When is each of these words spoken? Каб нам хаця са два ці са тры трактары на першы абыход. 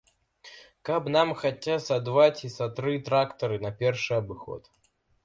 Каб 0.87 1.03
нам 1.15 1.33
хаця 1.41 1.75
са 1.87 1.97
два 2.07 2.25
ці 2.39 2.51
са 2.55 2.67
тры 2.79 2.95
трактары 3.11 3.61
на 3.67 3.71
першы 3.83 4.11
абыход. 4.21 4.63